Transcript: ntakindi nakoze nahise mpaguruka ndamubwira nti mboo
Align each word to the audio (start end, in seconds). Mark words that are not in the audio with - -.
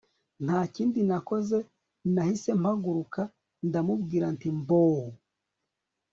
ntakindi 0.45 0.99
nakoze 1.09 1.57
nahise 2.13 2.51
mpaguruka 2.61 3.21
ndamubwira 3.67 4.27
nti 4.35 4.47
mboo 4.57 5.05